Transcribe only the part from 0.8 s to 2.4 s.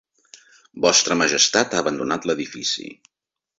Vostra Majestat ha abandonat